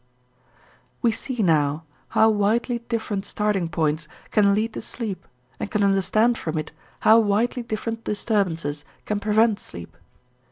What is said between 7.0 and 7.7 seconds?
how widely